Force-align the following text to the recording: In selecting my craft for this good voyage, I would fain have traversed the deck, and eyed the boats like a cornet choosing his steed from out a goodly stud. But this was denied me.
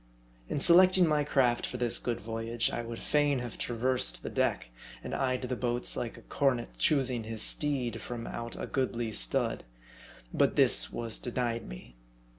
In 0.49 0.57
selecting 0.57 1.05
my 1.07 1.23
craft 1.23 1.67
for 1.67 1.77
this 1.77 1.99
good 1.99 2.19
voyage, 2.19 2.71
I 2.71 2.81
would 2.81 2.97
fain 2.97 3.37
have 3.37 3.55
traversed 3.59 4.23
the 4.23 4.31
deck, 4.31 4.71
and 5.03 5.13
eyed 5.13 5.43
the 5.43 5.55
boats 5.55 5.95
like 5.95 6.17
a 6.17 6.23
cornet 6.23 6.69
choosing 6.79 7.25
his 7.25 7.43
steed 7.43 8.01
from 8.01 8.25
out 8.25 8.59
a 8.59 8.65
goodly 8.65 9.11
stud. 9.11 9.63
But 10.33 10.55
this 10.55 10.91
was 10.91 11.19
denied 11.19 11.69
me. 11.69 11.97